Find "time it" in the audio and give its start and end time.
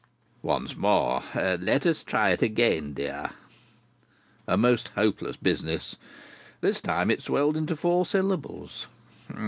6.81-7.21